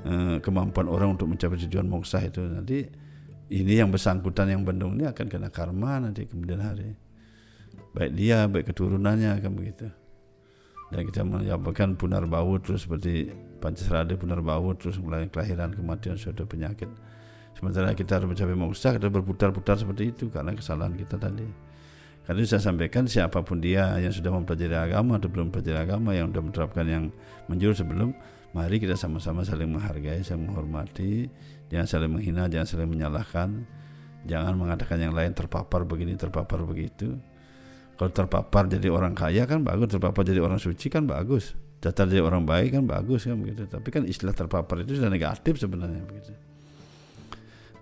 Eh, 0.00 0.40
kemampuan 0.40 0.88
orang 0.88 1.12
untuk 1.12 1.28
mencapai 1.28 1.60
tujuan 1.68 1.84
moksa 1.84 2.24
itu. 2.24 2.40
Nanti 2.40 2.88
ini 3.52 3.72
yang 3.76 3.92
bersangkutan 3.92 4.48
yang 4.48 4.64
bendung 4.64 4.96
ini 4.96 5.04
akan 5.04 5.28
kena 5.28 5.52
karma 5.52 6.00
nanti 6.00 6.24
kemudian 6.24 6.64
hari. 6.64 6.96
Baik 7.92 8.16
dia 8.16 8.48
baik 8.48 8.72
keturunannya 8.72 9.36
akan 9.36 9.52
begitu. 9.52 9.92
Dan 10.88 11.04
kita 11.04 11.20
menyampaikan 11.20 12.00
punar 12.00 12.24
bau 12.24 12.56
terus 12.64 12.88
seperti 12.88 13.28
Pancasrada 13.60 14.16
punar 14.16 14.40
bau 14.40 14.72
terus 14.72 14.96
mulai 14.96 15.28
kelahiran 15.28 15.76
kematian 15.76 16.16
suatu 16.16 16.48
penyakit. 16.48 16.88
Sementara 17.52 17.92
kita 17.92 18.16
harus 18.16 18.32
mencapai 18.32 18.56
moksa 18.56 18.96
kita 18.96 19.12
berputar-putar 19.12 19.76
seperti 19.76 20.16
itu 20.16 20.32
karena 20.32 20.56
kesalahan 20.56 20.96
kita 20.96 21.20
tadi. 21.20 21.44
Karena 22.24 22.40
saya 22.48 22.62
sampaikan 22.62 23.04
siapa 23.04 23.44
pun 23.44 23.60
dia 23.60 24.00
yang 24.00 24.12
sudah 24.14 24.32
mempelajari 24.32 24.76
agama 24.76 25.20
atau 25.20 25.28
belum 25.28 25.52
mempelajari 25.52 25.78
agama 25.78 26.16
yang 26.16 26.32
sudah 26.32 26.42
menerapkan 26.42 26.86
yang 26.88 27.04
menjurus 27.50 27.84
sebelum 27.84 28.16
Mari 28.50 28.82
kita 28.82 28.98
sama-sama 28.98 29.46
saling 29.46 29.70
menghargai, 29.70 30.26
saling 30.26 30.50
menghormati, 30.50 31.30
jangan 31.70 31.86
saling 31.86 32.10
menghina, 32.10 32.50
jangan 32.50 32.66
saling 32.66 32.90
menyalahkan, 32.90 33.62
jangan 34.26 34.58
mengatakan 34.58 34.98
yang 34.98 35.14
lain 35.14 35.30
terpapar 35.30 35.86
begini, 35.86 36.18
terpapar 36.18 36.66
begitu. 36.66 37.14
Kalau 37.94 38.10
terpapar 38.10 38.66
jadi 38.66 38.90
orang 38.90 39.14
kaya 39.14 39.46
kan 39.46 39.62
bagus, 39.62 39.94
terpapar 39.94 40.26
jadi 40.26 40.42
orang 40.42 40.58
suci 40.58 40.90
kan 40.90 41.06
bagus, 41.06 41.54
catat 41.80 42.12
jadi 42.12 42.20
orang 42.20 42.44
baik 42.44 42.76
kan 42.76 42.84
bagus 42.84 43.24
kan 43.24 43.40
begitu. 43.40 43.64
Tapi 43.64 43.88
kan 43.88 44.04
istilah 44.04 44.36
terpapar 44.36 44.84
itu 44.84 45.00
sudah 45.00 45.08
negatif 45.08 45.56
sebenarnya 45.56 46.04
begitu. 46.04 46.32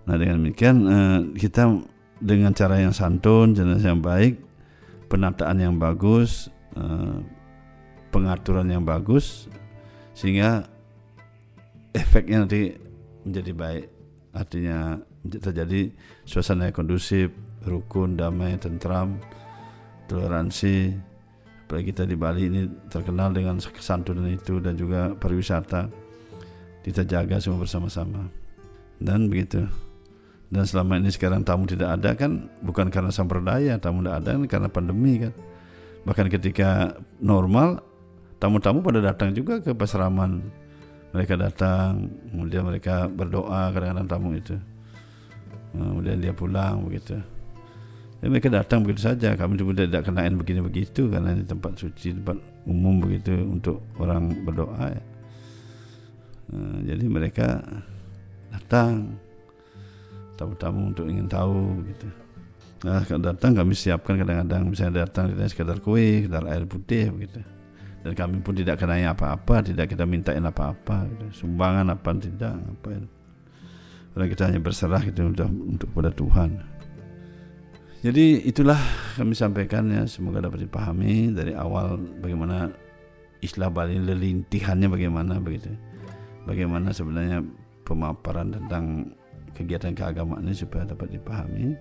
Nah 0.07 0.15
dengan 0.15 0.41
demikian 0.41 0.75
eh, 0.87 1.19
kita 1.35 1.67
dengan 2.19 2.55
cara 2.55 2.79
yang 2.79 2.95
santun, 2.95 3.53
cara 3.53 3.75
yang 3.75 3.99
baik, 3.99 4.39
penataan 5.11 5.59
yang 5.59 5.75
bagus, 5.75 6.47
eh, 6.79 7.19
pengaturan 8.09 8.71
yang 8.71 8.87
bagus, 8.87 9.51
sehingga 10.15 10.65
efeknya 11.91 12.47
nanti 12.47 12.73
menjadi 13.27 13.51
baik 13.53 13.85
artinya 14.29 14.95
terjadi 15.25 15.91
suasana 16.23 16.69
yang 16.69 16.75
kondusif 16.75 17.33
rukun 17.65 18.15
damai 18.15 18.55
tentram 18.55 19.19
toleransi 20.07 20.95
apalagi 21.69 21.93
kita 21.93 22.09
di 22.09 22.17
Bali 22.17 22.49
ini 22.49 22.65
terkenal 22.89 23.29
dengan 23.29 23.61
kesantunan 23.61 24.25
itu 24.25 24.57
dan 24.57 24.73
juga 24.73 25.13
pariwisata. 25.13 25.85
Kita 26.81 27.05
jaga 27.05 27.37
semua 27.37 27.61
bersama-sama. 27.61 28.25
Dan 28.97 29.29
begitu. 29.29 29.69
Dan 30.49 30.65
selama 30.65 30.97
ini 30.97 31.13
sekarang 31.13 31.45
tamu 31.45 31.69
tidak 31.69 32.01
ada 32.01 32.17
kan 32.17 32.49
bukan 32.65 32.89
karena 32.89 33.13
samperdaya 33.13 33.77
tamu 33.77 34.01
tidak 34.01 34.17
ada 34.17 34.29
kan 34.33 34.43
karena 34.49 34.69
pandemi 34.73 35.21
kan. 35.21 35.33
Bahkan 36.09 36.27
ketika 36.33 36.97
normal 37.21 37.85
tamu-tamu 38.41 38.81
pada 38.81 39.05
datang 39.05 39.37
juga 39.37 39.61
ke 39.61 39.77
Pasraman 39.77 40.41
mereka 41.13 41.37
datang 41.37 42.09
kemudian 42.33 42.65
mereka 42.65 43.05
berdoa 43.05 43.69
kadang-kadang 43.69 44.09
tamu 44.09 44.33
itu. 44.33 44.57
Kemudian 45.77 46.17
dia 46.17 46.33
pulang 46.33 46.81
begitu 46.81 47.21
ya, 48.19 48.27
mereka 48.27 48.47
datang 48.51 48.83
begitu 48.83 49.07
saja. 49.07 49.35
Kami 49.35 49.55
juga 49.55 49.83
tidak 49.83 50.07
kenain 50.07 50.35
begini 50.35 50.59
begitu 50.63 51.07
karena 51.07 51.35
ini 51.35 51.43
tempat 51.47 51.79
suci 51.79 52.15
tempat 52.15 52.37
umum 52.67 52.99
begitu 52.99 53.35
untuk 53.35 53.83
orang 53.99 54.31
berdoa 54.43 54.85
ya. 54.91 55.03
Nah, 56.49 56.77
jadi 56.83 57.05
mereka 57.05 57.61
datang. 58.51 59.17
Tamu-tamu 60.39 60.95
untuk 60.95 61.05
ingin 61.11 61.27
tahu 61.27 61.83
gitu. 61.83 62.07
Nah 62.87 63.03
kalau 63.03 63.19
datang 63.19 63.51
kami 63.59 63.75
siapkan 63.75 64.15
kadang-kadang. 64.15 64.71
Misalnya 64.71 65.03
datang 65.03 65.35
kita 65.35 65.51
sekedar 65.51 65.83
kue 65.83 66.23
sekedar 66.23 66.47
air 66.47 66.63
putih 66.63 67.11
begitu. 67.11 67.43
Dan 67.99 68.15
kami 68.15 68.39
pun 68.39 68.55
tidak 68.55 68.79
kenai 68.79 69.03
apa-apa 69.03 69.59
tidak 69.59 69.91
kita 69.91 70.07
mintain 70.07 70.39
apa-apa 70.39 71.11
gitu. 71.11 71.43
sumbangan 71.43 71.91
apa 71.91 72.15
tidak 72.15 72.55
apa 72.55 72.87
ya. 72.95 73.03
Karena 74.15 74.25
kita 74.31 74.41
hanya 74.47 74.59
berserah 74.63 75.01
gitu 75.03 75.27
untuk, 75.27 75.51
untuk 75.51 75.87
kepada 75.91 76.11
Tuhan 76.15 76.78
jadi 77.99 78.47
itulah 78.47 78.79
kami 79.19 79.35
sampaikan 79.35 79.91
ya 79.91 80.07
semoga 80.07 80.39
dapat 80.39 80.63
dipahami 80.63 81.35
dari 81.35 81.51
awal 81.51 81.99
bagaimana 82.23 82.71
istilah 83.43 83.71
Bali 83.71 83.99
lelintihannya 83.99 84.87
bagaimana 84.87 85.39
begitu. 85.39 85.71
Bagaimana 86.47 86.95
sebenarnya 86.95 87.43
pemaparan 87.83 88.55
tentang 88.55 89.15
kegiatan 89.55 89.91
keagamaan 89.91 90.47
ini 90.47 90.55
supaya 90.55 90.87
dapat 90.87 91.19
dipahami 91.19 91.75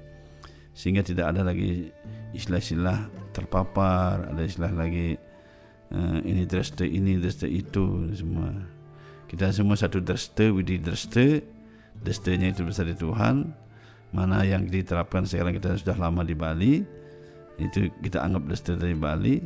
sehingga 0.74 1.02
tidak 1.02 1.34
ada 1.34 1.42
lagi 1.46 1.90
istilah-istilah 2.34 3.10
terpapar, 3.34 4.30
ada 4.30 4.42
istilah 4.46 4.70
lagi 4.74 5.18
uh, 5.90 6.18
ini 6.22 6.46
dreste 6.46 6.86
ini 6.86 7.18
dreste 7.18 7.50
itu 7.50 8.14
semua. 8.14 8.50
Kita 9.28 9.50
semua 9.52 9.76
satu 9.76 10.00
dreste, 10.00 10.48
widi 10.48 10.80
dreste, 10.80 11.44
drestenya 12.00 12.54
itu 12.54 12.64
besar 12.64 12.88
di 12.88 12.96
Tuhan, 12.96 13.52
mana 14.08 14.40
yang 14.44 14.64
diterapkan 14.64 15.28
sekarang 15.28 15.52
kita 15.56 15.76
sudah 15.76 15.96
lama 15.96 16.24
di 16.24 16.32
Bali. 16.32 16.72
Itu 17.58 17.90
kita 18.00 18.24
anggap 18.24 18.48
sudah 18.56 18.76
dari 18.80 18.96
Bali. 18.96 19.36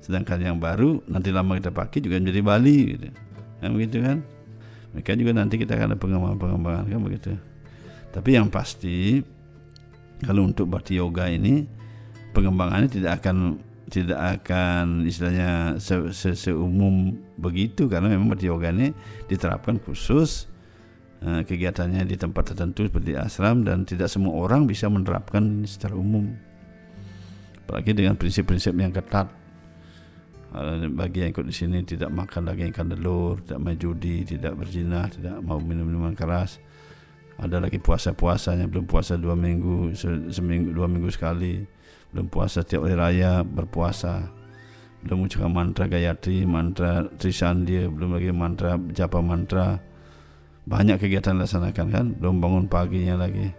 Sedangkan 0.00 0.40
yang 0.40 0.56
baru 0.56 1.00
nanti 1.08 1.28
lama 1.32 1.56
kita 1.56 1.72
pakai 1.72 2.00
juga 2.00 2.20
menjadi 2.20 2.40
Bali 2.44 2.76
gitu. 2.96 3.08
Kan 3.60 3.70
begitu 3.76 3.96
kan? 4.04 4.18
Mereka 4.96 5.14
juga 5.14 5.32
nanti 5.36 5.54
kita 5.60 5.78
akan 5.78 5.94
ada 5.94 5.98
pengembangan-pengembangan 6.00 6.84
kan 6.90 7.00
begitu? 7.00 7.32
Tapi 8.10 8.30
yang 8.34 8.50
pasti 8.50 9.22
kalau 10.26 10.50
untuk 10.50 10.66
bhakti 10.66 10.98
yoga 10.98 11.30
ini 11.30 11.64
pengembangannya 12.34 12.90
tidak 12.90 13.22
akan 13.22 13.62
tidak 13.90 14.18
akan 14.38 15.02
istilahnya 15.06 15.78
se, 15.78 16.10
se, 16.10 16.34
seumum 16.34 17.14
begitu. 17.38 17.86
Karena 17.86 18.10
memang 18.10 18.34
bhakti 18.34 18.50
yoga 18.50 18.74
ini 18.74 18.90
diterapkan 19.30 19.78
khusus 19.78 20.49
kegiatannya 21.20 22.08
di 22.08 22.16
tempat 22.16 22.52
tertentu 22.52 22.88
seperti 22.88 23.12
asram 23.12 23.60
dan 23.60 23.84
tidak 23.84 24.08
semua 24.08 24.40
orang 24.40 24.64
bisa 24.64 24.88
menerapkan 24.88 25.68
secara 25.68 25.92
umum. 25.92 26.32
Apalagi 27.68 27.92
dengan 27.92 28.16
prinsip-prinsip 28.16 28.72
yang 28.72 28.90
ketat. 28.90 29.28
Eh, 30.50 30.90
bagi 30.90 31.22
yang 31.22 31.30
ikut 31.30 31.46
di 31.46 31.54
sini 31.54 31.78
tidak 31.86 32.10
makan 32.10 32.50
daging 32.50 32.74
ikan 32.74 32.90
telur, 32.90 33.38
tidak 33.46 33.58
main 33.62 33.78
judi, 33.78 34.26
tidak 34.26 34.58
berzina, 34.58 35.06
tidak 35.06 35.38
mau 35.44 35.62
minum 35.62 35.86
minuman 35.86 36.16
keras. 36.16 36.58
Ada 37.38 37.62
lagi 37.62 37.78
puasa-puasanya 37.78 38.66
belum 38.66 38.90
puasa 38.90 39.14
dua 39.14 39.38
minggu, 39.38 39.94
seminggu 40.34 40.74
dua 40.74 40.90
minggu 40.90 41.08
sekali, 41.08 41.62
belum 42.10 42.26
puasa 42.26 42.66
tiap 42.66 42.84
hari 42.84 42.98
raya 42.98 43.46
berpuasa, 43.46 44.28
belum 45.06 45.24
mengucapkan 45.24 45.52
mantra 45.54 45.84
gayatri, 45.86 46.42
mantra 46.44 47.06
trisandya, 47.16 47.86
belum 47.86 48.18
lagi 48.18 48.34
mantra 48.34 48.76
japa 48.90 49.22
mantra, 49.22 49.78
banyak 50.70 51.02
kegiatan 51.02 51.34
dilaksanakan 51.34 51.86
kan? 51.90 52.06
Belum 52.14 52.38
bangun 52.38 52.70
paginya 52.70 53.26
lagi. 53.26 53.50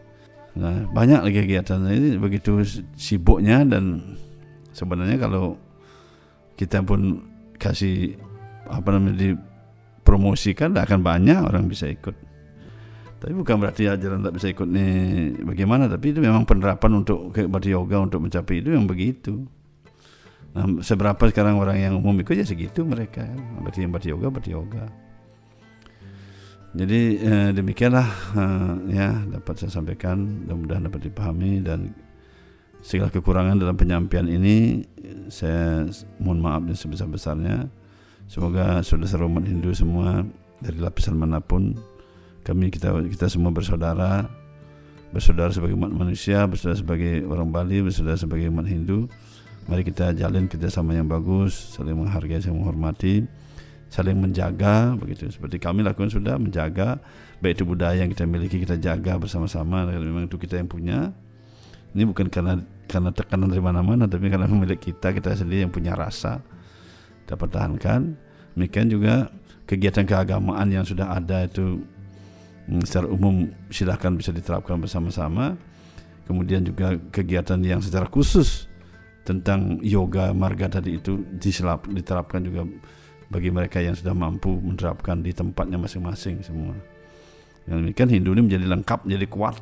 Nah 0.55 0.87
banyak 0.95 1.27
lagi 1.27 1.37
kegiatan. 1.43 1.83
Ini 1.83 2.15
begitu 2.15 2.63
sibuknya 2.95 3.67
dan 3.67 4.15
sebenarnya 4.71 5.19
kalau 5.19 5.59
kita 6.55 6.79
pun 6.87 7.27
kasih 7.59 8.15
apa 8.71 8.95
namanya 8.95 9.19
dipromosikan 9.19 10.71
akan 10.71 10.99
banyak 11.03 11.39
orang 11.43 11.67
bisa 11.67 11.91
ikut. 11.91 12.15
Tapi 13.21 13.37
bukan 13.37 13.59
berarti 13.59 13.85
ajaran 13.85 14.23
tak 14.23 14.33
bisa 14.39 14.47
ikut 14.49 14.65
nih 14.71 14.91
bagaimana? 15.43 15.91
Tapi 15.91 16.15
itu 16.15 16.23
memang 16.23 16.47
penerapan 16.47 17.03
untuk 17.03 17.35
berarti 17.35 17.69
yoga 17.75 18.01
untuk 18.01 18.23
mencapai 18.23 18.63
itu 18.63 18.71
yang 18.71 18.87
begitu. 18.87 19.45
Nah 20.55 20.79
seberapa 20.79 21.19
sekarang 21.27 21.59
orang 21.59 21.77
yang 21.77 21.93
umum 21.99 22.15
ikut 22.23 22.39
ya 22.39 22.47
segitu 22.47 22.87
mereka. 22.87 23.27
Berarti 23.59 23.83
yang 23.83 23.91
berarti 23.91 24.09
yoga 24.09 24.27
berarti 24.31 24.51
yoga 24.55 25.10
jadi 26.71 27.01
eh, 27.19 27.49
demikianlah 27.51 28.07
eh, 28.31 28.73
ya 28.95 29.09
dapat 29.27 29.59
saya 29.59 29.71
sampaikan 29.75 30.47
mudah-mudahan 30.47 30.87
dapat 30.87 31.11
dipahami 31.11 31.59
dan 31.59 31.91
segala 32.79 33.11
kekurangan 33.11 33.59
dalam 33.59 33.75
penyampaian 33.75 34.25
ini 34.25 34.87
saya 35.27 35.85
mohon 36.17 36.39
maaf 36.39 36.63
yang 36.65 36.79
sebesar-besarnya. 36.79 37.67
Semoga 38.31 38.79
saudara 38.81 39.27
umat 39.27 39.43
Hindu 39.43 39.75
semua 39.75 40.23
dari 40.63 40.79
lapisan 40.79 41.19
mana 41.19 41.43
pun 41.43 41.75
kami 42.47 42.71
kita 42.71 42.95
kita 43.11 43.27
semua 43.27 43.51
bersaudara 43.51 44.31
bersaudara 45.11 45.51
sebagai 45.51 45.75
umat 45.75 45.91
manusia, 45.91 46.47
bersaudara 46.47 46.79
sebagai 46.79 47.27
orang 47.27 47.51
Bali, 47.51 47.83
bersaudara 47.83 48.15
sebagai 48.15 48.47
umat 48.47 48.63
Hindu. 48.63 49.11
Mari 49.67 49.83
kita 49.83 50.15
jalin 50.15 50.47
kerjasama 50.47 50.95
yang 50.95 51.11
bagus, 51.11 51.75
saling 51.75 51.99
menghargai, 51.99 52.39
saling 52.39 52.63
menghormati 52.63 53.27
saling 53.91 54.15
menjaga 54.15 54.95
begitu. 54.95 55.27
Seperti 55.27 55.59
kami 55.59 55.83
lakukan 55.83 56.07
sudah 56.07 56.39
menjaga 56.39 57.03
baik 57.43 57.59
itu 57.59 57.63
budaya 57.67 57.99
yang 57.99 58.09
kita 58.09 58.23
miliki 58.23 58.63
kita 58.63 58.79
jaga 58.79 59.19
bersama-sama. 59.19 59.83
Memang 59.91 60.31
itu 60.31 60.39
kita 60.39 60.55
yang 60.55 60.71
punya 60.71 61.11
ini 61.91 62.07
bukan 62.07 62.31
karena 62.31 62.63
karena 62.87 63.11
tekanan 63.11 63.51
dari 63.51 63.59
mana-mana 63.59 64.07
tapi 64.07 64.31
karena 64.31 64.47
milik 64.47 64.79
kita 64.79 65.11
kita 65.11 65.35
sendiri 65.35 65.67
yang 65.67 65.73
punya 65.75 65.91
rasa 65.91 66.39
kita 67.27 67.35
pertahankan. 67.35 68.15
Demikian 68.55 68.87
juga 68.87 69.27
kegiatan 69.67 70.07
keagamaan 70.07 70.71
yang 70.71 70.87
sudah 70.87 71.11
ada 71.11 71.43
itu 71.43 71.83
hmm, 72.71 72.83
secara 72.87 73.11
umum 73.11 73.51
silahkan 73.67 74.15
bisa 74.15 74.31
diterapkan 74.31 74.79
bersama-sama. 74.79 75.59
Kemudian 76.31 76.63
juga 76.63 76.95
kegiatan 77.11 77.59
yang 77.59 77.83
secara 77.83 78.07
khusus 78.07 78.71
tentang 79.27 79.83
yoga 79.83 80.31
marga 80.31 80.79
tadi 80.79 80.95
itu 80.95 81.27
diselap, 81.35 81.91
diterapkan 81.91 82.39
juga 82.39 82.63
bagi 83.31 83.47
mereka 83.47 83.79
yang 83.79 83.95
sudah 83.95 84.11
mampu 84.11 84.51
menerapkan 84.59 85.23
di 85.23 85.31
tempatnya 85.31 85.79
masing-masing 85.79 86.43
semua. 86.43 86.75
Yang 87.63 87.87
demikian 87.87 88.09
Hindu 88.11 88.29
ini 88.35 88.41
menjadi 88.51 88.65
lengkap, 88.67 88.99
menjadi 89.07 89.27
kuat. 89.31 89.55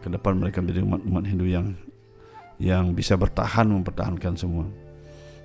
Ke 0.00 0.08
depan 0.08 0.40
mereka 0.40 0.64
menjadi 0.64 0.88
umat-umat 0.88 1.24
Hindu 1.28 1.44
yang 1.44 1.76
yang 2.58 2.96
bisa 2.96 3.14
bertahan 3.14 3.68
mempertahankan 3.68 4.34
semua. 4.40 4.66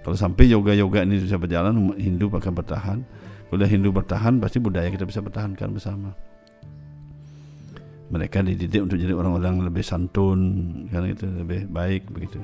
Kalau 0.02 0.16
sampai 0.16 0.50
yoga-yoga 0.50 1.04
ini 1.04 1.20
bisa 1.20 1.36
berjalan, 1.36 1.76
umat 1.76 1.98
Hindu 2.00 2.32
akan 2.32 2.54
bertahan. 2.56 3.00
Kalau 3.52 3.68
Hindu 3.70 3.94
bertahan, 3.94 4.42
pasti 4.42 4.58
budaya 4.58 4.90
kita 4.90 5.06
bisa 5.06 5.22
pertahankan 5.22 5.68
bersama. 5.78 6.10
Mereka 8.10 8.42
dididik 8.42 8.82
untuk 8.82 8.98
jadi 8.98 9.14
orang-orang 9.14 9.62
lebih 9.62 9.86
santun, 9.86 10.40
kan 10.90 11.06
itu 11.06 11.30
lebih 11.30 11.70
baik 11.70 12.10
begitu. 12.10 12.42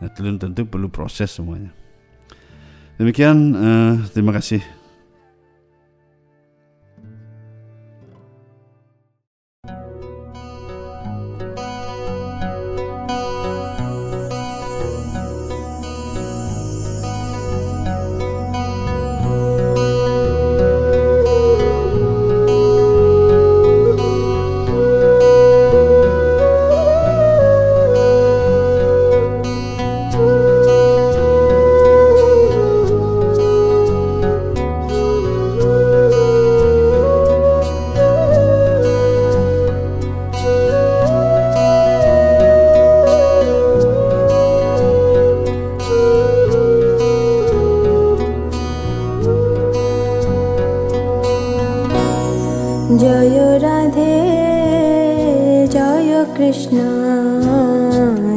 Nah, 0.00 0.08
tentu 0.12 0.64
perlu 0.64 0.88
proses 0.88 1.28
semuanya. 1.28 1.70
Demikian, 3.00 3.56
uh, 3.56 3.96
terima 4.12 4.28
kasih. 4.28 4.79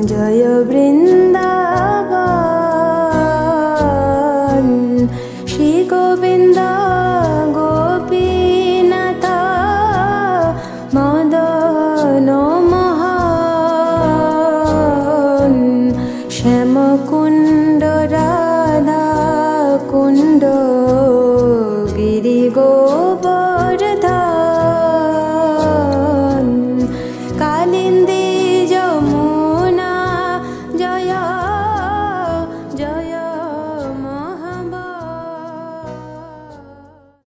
जय 0.09 0.43
वृन्दा। 0.69 1.52